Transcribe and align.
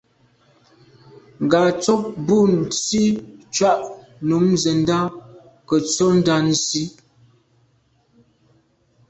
Ngatshob 1.43 2.01
nu 2.25 2.37
Nsi 2.57 3.03
tshùa 3.53 3.71
num 4.27 4.43
nzendà 4.55 4.97
nke’e 5.61 5.77
ntsho 5.83 6.07
Ndà 6.17 6.35
Nsi. 6.49 6.83